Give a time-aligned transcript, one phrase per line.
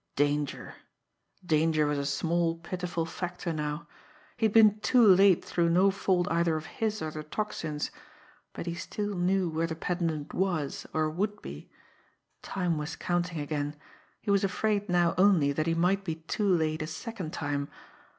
[0.15, 0.73] Danger!
[1.45, 3.87] Danger was a small, pitiful factor now!
[4.35, 7.91] He had been too late through no fault either of his or the Tocsin's
[8.51, 11.69] but he still knew where the pendant was, or would be!
[12.41, 13.75] Time was counting again;
[14.21, 17.69] he was afraid now only that he might be too late a second time.